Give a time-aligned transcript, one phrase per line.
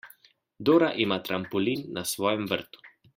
[0.69, 2.83] Dora ima trampolin na svojem vrtu.